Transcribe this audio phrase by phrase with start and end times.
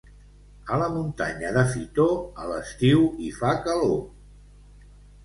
[0.77, 2.15] A la muntanya de Fitor,
[2.45, 3.95] a l'estiu hi fa calor.